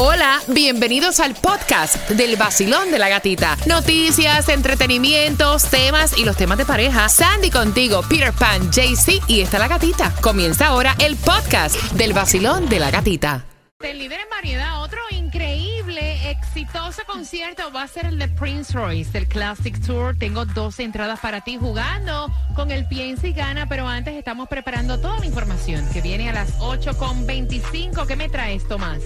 [0.00, 3.56] Hola, bienvenidos al podcast del vacilón de la gatita.
[3.66, 7.08] Noticias, entretenimientos, temas y los temas de pareja.
[7.08, 10.14] Sandy contigo, Peter Pan, JC y está la gatita.
[10.20, 13.44] Comienza ahora el podcast del vacilón de la gatita.
[13.80, 19.18] El líder en variedad, otro increíble, exitoso concierto va a ser el de Prince Royce,
[19.18, 20.16] el Classic Tour.
[20.16, 25.00] Tengo dos entradas para ti jugando con el Piensa y Gana, pero antes estamos preparando
[25.00, 28.06] toda la información que viene a las 8.25.
[28.06, 29.00] ¿Qué me traes, Tomás?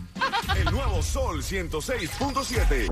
[0.59, 2.89] El nuevo Sol 106.7.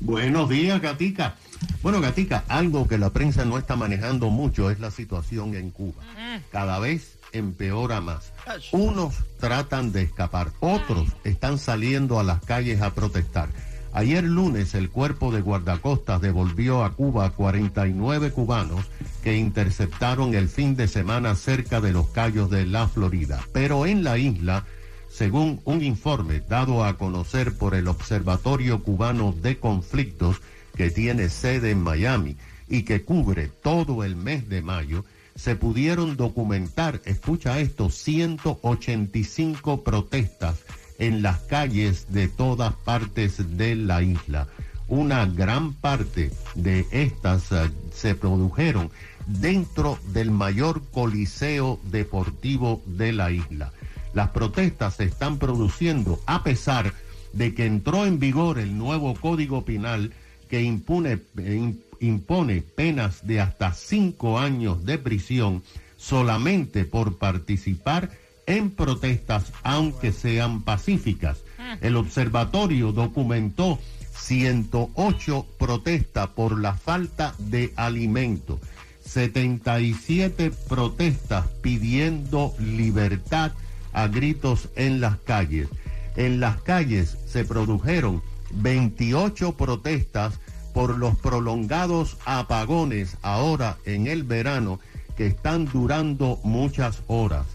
[0.00, 1.34] Buenos días, Gatica.
[1.82, 6.02] Bueno, Gatica, algo que la prensa no está manejando mucho es la situación en Cuba.
[6.50, 8.32] Cada vez empeora más.
[8.72, 13.50] Unos tratan de escapar, otros están saliendo a las calles a protestar.
[13.94, 18.86] Ayer lunes el cuerpo de guardacostas devolvió a Cuba 49 cubanos
[19.22, 23.40] que interceptaron el fin de semana cerca de los Cayos de la Florida.
[23.52, 24.66] Pero en la isla,
[25.08, 30.40] según un informe dado a conocer por el Observatorio Cubano de Conflictos,
[30.74, 32.36] que tiene sede en Miami
[32.68, 35.04] y que cubre todo el mes de mayo,
[35.36, 40.56] se pudieron documentar, escucha esto, 185 protestas
[40.98, 44.48] en las calles de todas partes de la isla.
[44.88, 48.90] Una gran parte de estas uh, se produjeron
[49.26, 53.72] dentro del mayor coliseo deportivo de la isla.
[54.12, 56.92] Las protestas se están produciendo a pesar
[57.32, 60.12] de que entró en vigor el nuevo Código Penal
[60.48, 65.62] que impone, eh, impone penas de hasta cinco años de prisión
[65.96, 68.10] solamente por participar
[68.46, 71.38] en protestas, aunque sean pacíficas.
[71.80, 73.78] El observatorio documentó
[74.16, 78.60] 108 protestas por la falta de alimento,
[79.04, 83.52] 77 protestas pidiendo libertad
[83.92, 85.68] a gritos en las calles.
[86.16, 90.38] En las calles se produjeron 28 protestas
[90.72, 94.80] por los prolongados apagones ahora en el verano
[95.16, 97.46] que están durando muchas horas.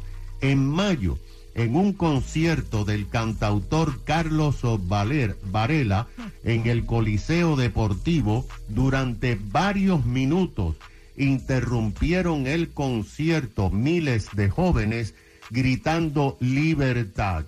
[0.42, 1.18] En mayo,
[1.54, 6.08] en un concierto del cantautor Carlos Valer, Varela
[6.44, 10.78] en el Coliseo Deportivo, durante varios minutos
[11.18, 15.16] interrumpieron el concierto miles de jóvenes
[15.50, 17.44] gritando libertad.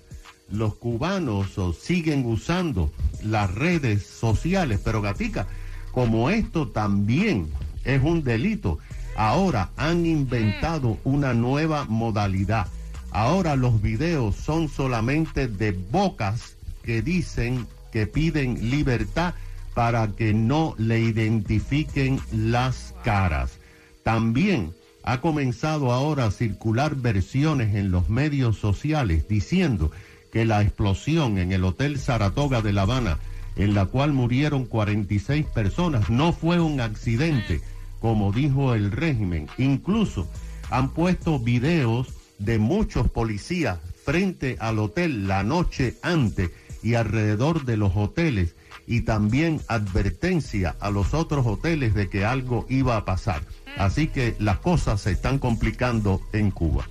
[0.49, 2.91] Los cubanos siguen usando
[3.23, 5.47] las redes sociales, pero Gatica,
[5.93, 7.47] como esto también
[7.85, 8.79] es un delito,
[9.15, 12.67] ahora han inventado una nueva modalidad
[13.11, 19.33] Ahora los videos son solamente de bocas que dicen que piden libertad
[19.73, 23.59] para que no le identifiquen las caras.
[24.03, 24.73] También
[25.03, 29.91] ha comenzado ahora a circular versiones en los medios sociales diciendo
[30.31, 33.17] que la explosión en el Hotel Saratoga de La Habana,
[33.57, 37.61] en la cual murieron 46 personas, no fue un accidente,
[37.99, 39.47] como dijo el régimen.
[39.57, 40.27] Incluso
[40.69, 42.07] han puesto videos
[42.43, 46.49] de muchos policías frente al hotel la noche antes
[46.83, 48.55] y alrededor de los hoteles
[48.87, 53.41] y también advertencia a los otros hoteles de que algo iba a pasar.
[53.77, 56.87] Así que las cosas se están complicando en Cuba.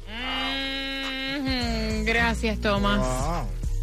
[2.04, 3.06] Gracias, Tomás.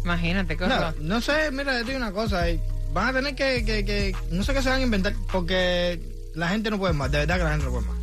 [0.04, 2.48] Imagínate, no, no, sé, mira, te digo una cosa.
[2.48, 2.60] Eh,
[2.92, 6.00] van a tener que, que, que, no sé qué se van a inventar, porque
[6.34, 7.97] la gente no puede más, de verdad que la gente no puede más.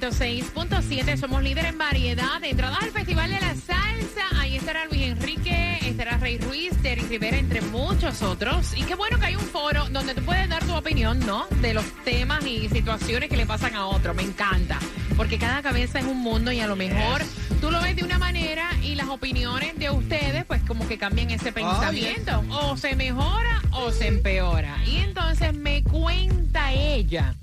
[0.00, 2.40] 106.7 somos líder en variedad.
[2.40, 7.02] De entrada al Festival de la Salsa, ahí estará Luis Enrique, estará Rey Ruiz, Terry
[7.02, 8.76] Rivera, entre muchos otros.
[8.76, 11.46] Y qué bueno que hay un foro donde tú puedes dar tu opinión, ¿no?
[11.60, 14.14] De los temas y situaciones que le pasan a otro.
[14.14, 14.80] Me encanta.
[15.16, 17.22] Porque cada cabeza es un mundo y a lo mejor
[17.60, 21.30] tú lo ves de una manera y las opiniones de ustedes pues como que cambian
[21.30, 22.42] ese pensamiento.
[22.50, 24.76] O se mejora o se empeora.
[24.86, 27.36] Y entonces me cuenta ella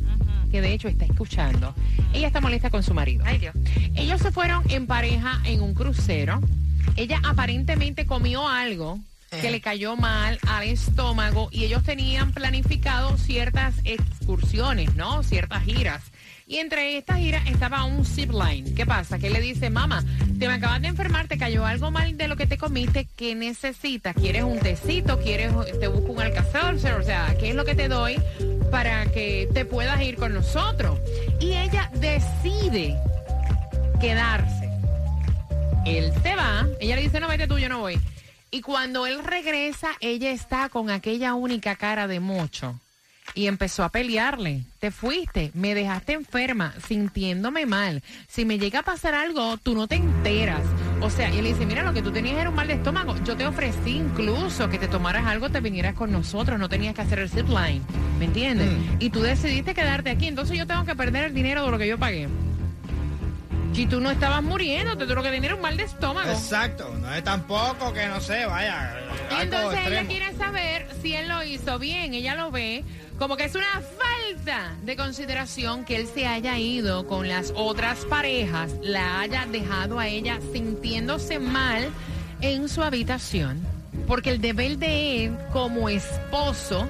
[0.52, 1.74] que de hecho está escuchando.
[2.14, 3.24] Ella está molesta con su marido.
[3.26, 3.56] Ay, Dios.
[3.96, 6.42] Ellos se fueron en pareja en un crucero.
[6.96, 9.52] Ella aparentemente comió algo que Eh.
[9.52, 15.24] le cayó mal al estómago y ellos tenían planificado ciertas excursiones, ¿no?
[15.24, 16.04] Ciertas giras.
[16.48, 18.74] Y entre estas giras estaba un zip line.
[18.74, 19.20] ¿Qué pasa?
[19.20, 20.04] Que le dice, mamá,
[20.38, 23.36] te me acabas de enfermar, te cayó algo mal de lo que te comiste, ¿qué
[23.36, 24.14] necesitas?
[24.16, 25.18] ¿Quieres un tecito?
[25.22, 26.76] ¿Quieres, te busco un alcázar?
[26.76, 28.18] O sea, ¿qué es lo que te doy
[28.72, 31.00] para que te puedas ir con nosotros?
[31.40, 32.98] Y ella decide
[34.00, 34.70] quedarse.
[35.86, 38.00] Él se va, ella le dice, no, vete tú, yo no voy.
[38.50, 42.80] Y cuando él regresa, ella está con aquella única cara de mocho.
[43.34, 44.64] Y empezó a pelearle.
[44.80, 48.04] Te fuiste, me dejaste enferma, sintiéndome mal.
[48.28, 50.64] Si me llega a pasar algo, tú no te enteras.
[51.02, 53.16] O sea, y él dice, mira, lo que tú tenías era un mal de estómago.
[53.24, 56.60] Yo te ofrecí incluso que te tomaras algo, te vinieras con nosotros.
[56.60, 57.82] No tenías que hacer el zip line.
[58.20, 58.70] ¿Me entiendes?
[59.00, 60.28] Y tú decidiste quedarte aquí.
[60.28, 62.28] Entonces yo tengo que perder el dinero de lo que yo pagué.
[63.74, 66.30] Y tú no estabas muriendo, tú lo que tenías era un mal de estómago.
[66.30, 68.94] Exacto, no es tampoco que no sé, vaya.
[69.32, 72.14] Y entonces ella quiere saber si él lo hizo bien.
[72.14, 72.84] Ella lo ve
[73.22, 78.04] como que es una falta de consideración que él se haya ido con las otras
[78.06, 81.88] parejas, la haya dejado a ella sintiéndose mal
[82.42, 83.62] en su habitación,
[84.08, 86.88] porque el deber de él como esposo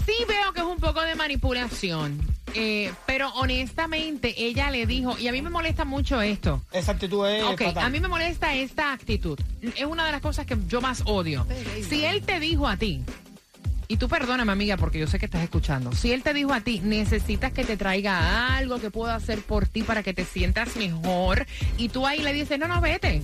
[0.06, 2.20] sí veo que es un poco de manipulación,
[2.54, 6.62] eh, pero honestamente ella le dijo, y a mí me molesta mucho esto.
[6.72, 7.84] Esa actitud es Ok, fatal.
[7.84, 9.38] a mí me molesta esta actitud.
[9.76, 11.46] Es una de las cosas que yo más odio.
[11.88, 13.02] Si él te dijo a ti,
[13.92, 16.62] y tú perdóname amiga porque yo sé que estás escuchando, si él te dijo a
[16.62, 20.76] ti, necesitas que te traiga algo que pueda hacer por ti para que te sientas
[20.76, 21.46] mejor,
[21.76, 23.20] y tú ahí le dices, no, no, vete.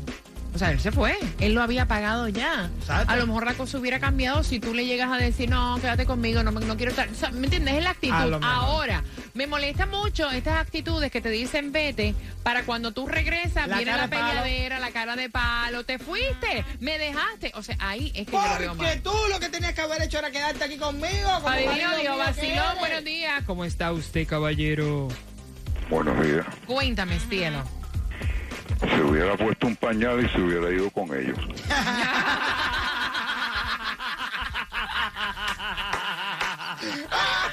[0.55, 2.71] O sea, él se fue, él lo había pagado ya.
[2.81, 3.13] Exacto.
[3.13, 6.07] A lo mejor la cosa hubiera cambiado si tú le llegas a decir, no, quédate
[6.07, 7.09] conmigo, no, me- no quiero estar.
[7.09, 7.75] O sea, ¿Me entiendes?
[7.75, 8.39] Es la actitud.
[8.43, 13.77] Ahora, me molesta mucho estas actitudes que te dicen vete para cuando tú regresas, La
[13.77, 17.53] viene la peleadera, la cara de palo, te fuiste, me dejaste.
[17.55, 19.03] O sea, ahí es que yo lo veo Porque mal.
[19.03, 21.29] tú lo que tenías que haber hecho era quedarte aquí conmigo.
[21.43, 23.43] como mío que vacilón, buenos días.
[23.47, 25.09] ¿Cómo está usted, caballero?
[25.91, 26.47] Buenos días.
[26.67, 27.63] Cuéntame, cielo.
[28.81, 31.39] Se hubiera puesto un pañal y se hubiera ido con ellos.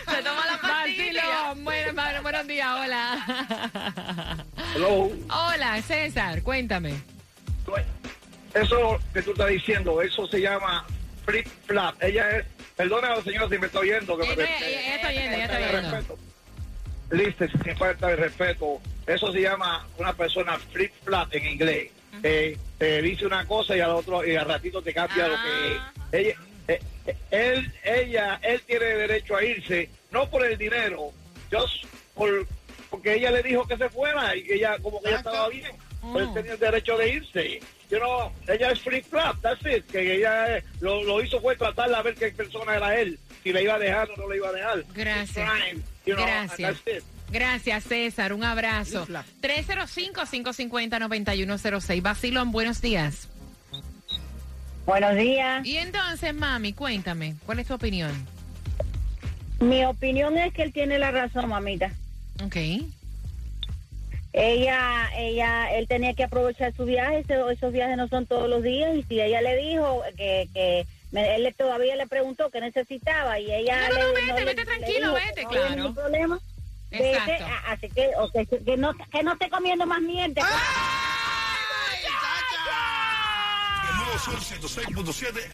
[0.07, 1.53] Se toma la pastilla.
[1.55, 4.45] Bueno, bueno, buenos días, hola.
[4.75, 5.11] Hello.
[5.29, 6.93] Hola, César, cuéntame.
[8.53, 10.85] Eso que tú estás diciendo, eso se llama
[11.25, 12.01] flip flap.
[12.01, 12.45] Ella es,
[12.77, 15.57] perdona señora si me estoy oyendo, que Ella, me ella- ella está oyendo, ella está
[15.97, 16.17] oyendo.
[17.11, 18.81] Listo, sin falta de respeto.
[19.07, 21.91] Eso se llama una persona flip flap en inglés.
[22.23, 26.17] Eh, te dice una cosa y al otro y al ratito te cambia lo que
[26.17, 26.35] ella,
[26.67, 31.11] eh, eh, él, ella, él tiene derecho a irse, no por el dinero,
[31.51, 32.47] just por,
[32.89, 35.71] porque ella le dijo que se fuera y que ella como que ella estaba bien,
[36.11, 37.59] pues él tenía el derecho de irse.
[37.91, 41.89] You know, ella es free flap, that's it, que ella lo, lo hizo fue tratar
[41.89, 44.49] de ver qué persona era él, si le iba a dejar o no le iba
[44.49, 44.83] a dejar.
[44.93, 45.51] Gracias.
[45.51, 47.05] Fine, you know, Gracias.
[47.31, 48.33] Gracias, César.
[48.33, 49.05] Un abrazo.
[49.05, 52.01] Flip 305-550-9106.
[52.01, 53.27] Basilón, buenos días.
[54.85, 55.65] Buenos días.
[55.65, 58.11] Y entonces, mami, cuéntame, ¿cuál es tu opinión?
[59.59, 61.91] Mi opinión es que él tiene la razón, mamita.
[62.43, 62.55] Ok.
[64.33, 67.23] Ella, ella, él tenía que aprovechar su viaje.
[67.51, 68.95] esos viajes no son todos los días.
[68.95, 73.39] Y si ella le dijo que, que me- él le- todavía le preguntó que necesitaba
[73.39, 75.75] y ella No, no, no, le, vete, le- vete le tranquilo, dijo vete, no claro.
[75.75, 76.39] ningún problema.
[77.03, 77.45] Exacto.
[77.67, 80.41] así que, o que, que no, que no esté comiendo más mierda.
[80.43, 83.89] ¡Ay, chacha!
[83.89, 85.51] El nuevo Sol 106.7.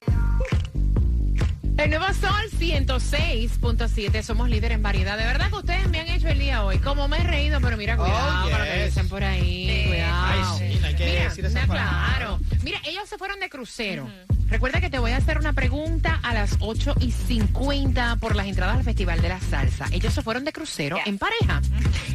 [1.78, 4.22] El nuevo Sol 106.7.
[4.22, 5.18] Somos líder en variedad.
[5.18, 6.78] De verdad que ustedes me han hecho el día hoy.
[6.80, 8.86] Como me he reído, pero mira, cuidado Oh, con lo que yes.
[8.86, 9.86] dicen por ahí.
[9.88, 10.26] Cuidado.
[10.28, 10.44] Ay,
[10.74, 11.68] sí, no hay que Mira, decir palabra.
[12.08, 12.40] claro.
[12.64, 14.08] Mira, ellos se fueron de crucero.
[14.52, 18.48] Recuerda que te voy a hacer una pregunta a las 8 y 50 por las
[18.48, 19.86] entradas al Festival de la Salsa.
[19.92, 21.62] Ellos se fueron de crucero en pareja.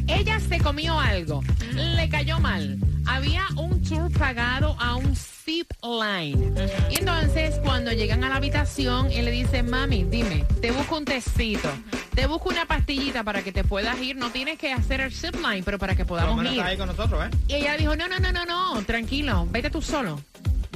[0.05, 2.77] Ella se comió algo, le cayó mal.
[3.07, 6.53] Había un tour pagado a un zip line.
[6.91, 11.05] Y entonces, cuando llegan a la habitación, él le dice, mami, dime, te busco un
[11.05, 11.69] tecito,
[12.13, 14.15] te busco una pastillita para que te puedas ir.
[14.15, 16.61] No tienes que hacer el zip line, pero para que podamos ir.
[16.61, 17.35] ahí con nosotros, ¿eh?
[17.47, 20.21] Y ella dijo, no, no, no, no, no, tranquilo, vete tú solo.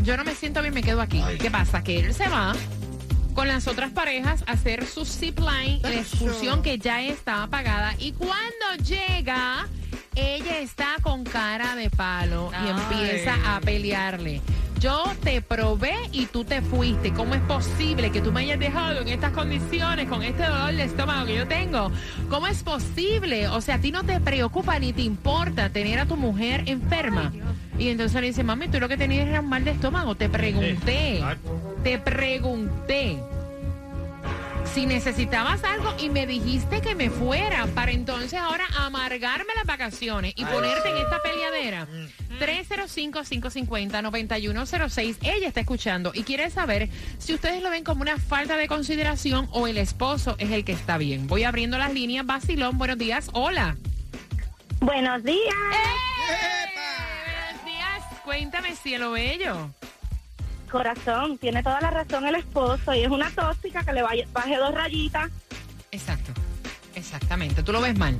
[0.03, 1.21] Yo no me siento bien, me quedo aquí.
[1.39, 1.83] ¿Qué pasa?
[1.83, 2.53] Que él se va
[3.33, 7.95] con las otras parejas a hacer su zip line, la excursión que ya estaba pagada.
[7.97, 9.67] Y cuando llega,
[10.15, 14.41] ella está con cara de palo y empieza a pelearle.
[14.79, 17.13] Yo te probé y tú te fuiste.
[17.13, 20.83] ¿Cómo es posible que tú me hayas dejado en estas condiciones, con este dolor de
[20.83, 21.91] estómago que yo tengo?
[22.29, 23.47] ¿Cómo es posible?
[23.47, 27.31] O sea, a ti no te preocupa ni te importa tener a tu mujer enferma.
[27.81, 30.13] Y entonces le dice, mami, tú lo que tenías era un mal de estómago.
[30.13, 31.19] Te pregunté.
[31.83, 33.17] te pregunté.
[34.71, 40.33] si necesitabas algo y me dijiste que me fuera para entonces ahora amargarme las vacaciones
[40.35, 41.87] y ponerte en esta peleadera.
[42.39, 45.17] 305-550-9106.
[45.23, 49.49] Ella está escuchando y quiere saber si ustedes lo ven como una falta de consideración
[49.53, 51.25] o el esposo es el que está bien.
[51.25, 52.27] Voy abriendo las líneas.
[52.27, 53.31] Basilón, buenos días.
[53.33, 53.75] Hola.
[54.81, 55.55] Buenos días.
[55.55, 56.60] Buenos días.
[58.31, 59.71] Cuéntame, cielo bello.
[60.71, 64.55] Corazón, tiene toda la razón el esposo y es una tóxica que le vaya- baje
[64.55, 65.29] dos rayitas.
[65.91, 66.31] Exacto.
[66.95, 67.61] Exactamente.
[67.61, 68.17] ¿Tú lo ves mal?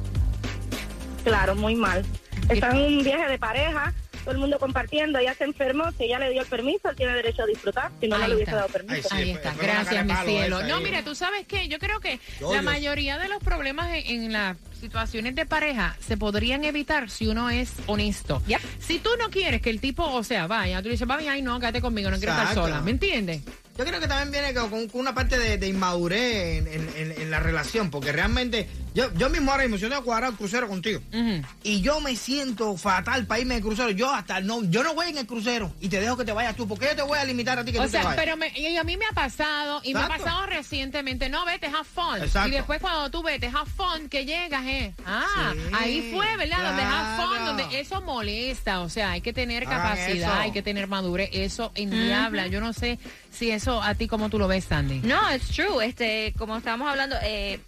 [1.23, 2.05] Claro, muy mal.
[2.49, 6.19] Está en un viaje de pareja, todo el mundo compartiendo, ella se enfermó, si ella
[6.19, 9.07] le dio el permiso, él tiene derecho a disfrutar, si no, le hubiese dado permiso.
[9.11, 10.63] Ahí Sí, está, gracias, mi cielo.
[10.63, 13.89] No, mira, tú sabes que yo creo que Yo, la yo- mayoría de los problemas
[13.93, 18.41] en, en las situaciones de pareja se podrían evitar si uno es honesto.
[18.47, 18.61] Yep.
[18.79, 21.41] Si tú no quieres que el tipo, o sea, vaya, tú le dices, vaya, ay,
[21.43, 23.41] no, quédate conmigo, no quiero estar sola, ¿me entiendes?
[23.77, 27.21] Yo creo que también viene con, con una parte de, de inmadurez en, en- en-
[27.21, 30.37] en la relación, porque realmente yo, yo mismo ahora mismo, yo tengo que cuadrar el
[30.37, 31.01] crucero contigo.
[31.13, 31.41] Ujú.
[31.63, 33.89] Y yo me siento fatal para irme de crucero.
[33.91, 36.55] Yo hasta no, yo no voy en el crucero y te dejo que te vayas
[36.55, 38.19] tú, porque yo te voy a limitar a ti que O tú te sea, vayas.
[38.23, 40.23] pero me- y a mí me ha pasado, y me ha Exacto.
[40.25, 42.21] pasado recientemente, no, vete, have fun.
[42.21, 42.49] Exacto.
[42.49, 44.93] Y después cuando tú vete, have fun, que llegas, eh.
[45.05, 46.63] Ah, Sí, ahí fue, ¿verdad?
[46.67, 47.45] Donde have fun, claro.
[47.57, 50.39] donde eso molesta, o sea, hay que tener Hagan capacidad, eso.
[50.41, 52.47] hay que tener madurez, eso endiabla.
[52.47, 52.99] Yo no sé
[53.31, 54.99] si eso a ti como tú lo ves, Sandy.
[55.03, 55.83] No, it's true.
[55.85, 57.59] Este, como estábamos hablando, eh,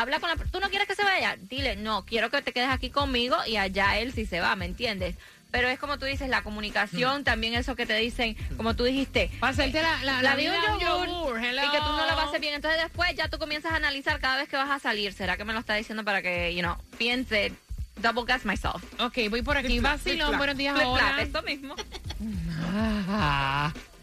[0.00, 1.36] habla con la ¿Tú no quieres que se vaya?
[1.38, 4.66] Dile, no, quiero que te quedes aquí conmigo y allá él sí se va, ¿me
[4.66, 5.16] entiendes?
[5.50, 9.30] Pero es como tú dices, la comunicación, también eso que te dicen, como tú dijiste.
[9.38, 12.24] Para hacerte la, la, La vida un yogur, yogur, y que tú no la vas
[12.24, 12.54] a hacer bien.
[12.54, 15.12] Entonces después ya tú comienzas a analizar cada vez que vas a salir.
[15.12, 17.52] ¿Será que me lo está diciendo para que, you know, piense,
[17.96, 18.82] double gas myself?
[18.98, 19.78] Ok, voy por aquí.
[19.78, 21.08] Vacilón, buenos días Flip ahora.
[21.08, 21.74] flap, esto mismo.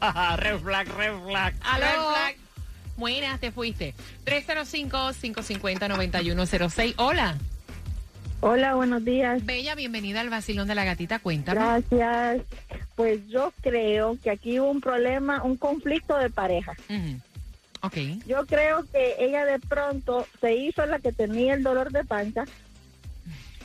[0.02, 1.56] Ah, red flag, red flag.
[1.62, 1.86] Aló.
[1.86, 2.36] Red flag.
[3.00, 3.94] Buenas, te fuiste.
[4.26, 6.94] 305-550-9106.
[6.98, 7.38] Hola.
[8.42, 9.46] Hola, buenos días.
[9.46, 11.20] Bella, bienvenida al vacilón de la gatita.
[11.20, 11.60] Cuéntame.
[11.60, 12.42] Gracias.
[12.96, 16.74] Pues yo creo que aquí hubo un problema, un conflicto de pareja.
[16.90, 17.20] Ujú.
[17.82, 17.96] Ok.
[18.28, 22.44] Yo creo que ella de pronto se hizo la que tenía el dolor de panza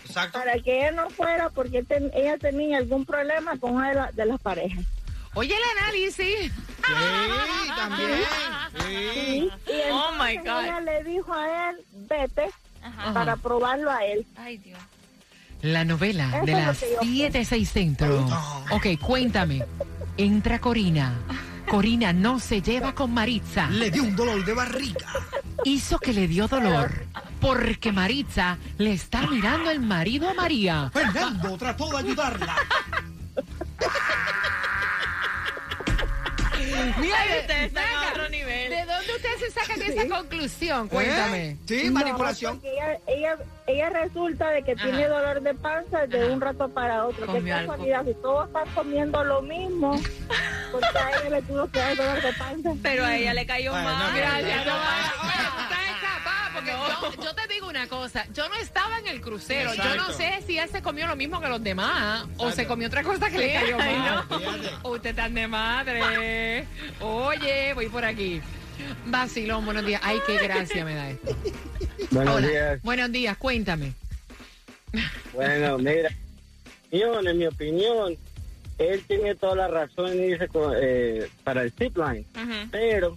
[0.07, 0.39] Exacto.
[0.39, 4.13] para que ella no fuera porque ten- ella tenía algún problema con una de, la-
[4.13, 4.85] de las parejas.
[5.35, 6.53] Oye, el análisis.
[6.87, 8.11] Sí, también.
[8.79, 9.51] Sí.
[9.67, 10.65] Y entonces Oh, my God.
[10.65, 11.77] ella le dijo a él,
[12.09, 12.51] vete
[12.83, 13.13] Ajá.
[13.13, 14.27] para probarlo a él.
[14.37, 14.79] Ay, Dios.
[15.63, 18.27] La novela Eso de las que yo 7, 6 centro.
[18.71, 19.65] Ok, cuéntame.
[20.17, 21.15] Entra Corina.
[21.69, 23.69] Corina no se lleva con Maritza.
[23.71, 25.07] Le dio un dolor de barriga.
[25.65, 27.07] Hizo que le dio dolor.
[27.41, 30.91] Porque Maritza le está mirando el marido a María.
[30.93, 32.57] Fernando trató de ayudarla.
[37.05, 38.71] Mira, de- ustedes están a saca- otro nivel.
[38.71, 40.89] ¿De dónde ustedes se sacan esa conclusión?
[40.89, 41.51] Cuéntame.
[41.51, 41.57] ¿Eh?
[41.67, 42.61] Sí, No, manipulación.
[42.65, 43.37] ella, ella,
[43.67, 44.83] ella resulta de que Ajá.
[44.85, 46.33] tiene dolor de panza de Ajá.
[46.33, 47.27] un rato para otro.
[47.33, 50.01] Qué casualidad, si todos están comiendo lo mismo,
[50.73, 52.71] porque a ella le tuvo que dar dolor de panza.
[52.83, 54.11] Pero a ella le cayó Bueno, mal.
[54.13, 54.81] no, Gracias, no, No.
[54.83, 57.44] oye, tú estás escapada, porque yo, yo te digo
[57.75, 61.09] una cosa, yo no estaba en el crucero, yo no sé si él se comió
[61.09, 64.25] lo mismo que los demás o se comió otra cosa que le cayó mal.
[64.31, 64.91] no.
[64.91, 66.69] Usted tan de madre.
[67.01, 68.41] Oye, voy por aquí.
[69.07, 70.01] Vacilón, buenos días.
[70.05, 71.37] Ay, qué gracia me da esto.
[72.13, 72.47] Buenos Hola.
[72.47, 72.83] días.
[72.83, 73.93] Buenos días, cuéntame.
[75.33, 76.11] Bueno, mira,
[76.93, 78.17] yo, en mi opinión,
[78.79, 80.49] él tiene toda la razón y dice
[80.81, 82.25] eh, para el zipline,
[82.71, 83.17] pero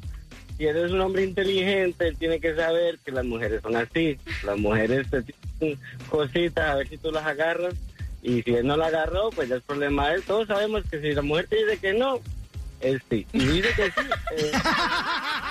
[0.57, 4.17] si eres un hombre inteligente, él tiene que saber que las mujeres son así.
[4.43, 7.75] Las mujeres te tienen cositas, a ver si tú las agarras,
[8.23, 10.23] y si él no la agarró, pues ya es problema de él.
[10.23, 12.19] Todos sabemos que si la mujer te dice que no,
[12.81, 13.25] es sí.
[13.33, 14.07] Y dice que sí.
[14.37, 14.51] eh,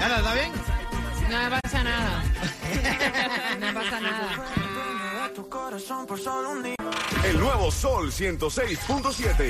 [0.00, 0.50] Gana, ¿está bien?
[1.28, 2.24] No me pasa nada.
[3.60, 4.30] No me pasa nada.
[7.24, 9.44] El nuevo Sol 106.7.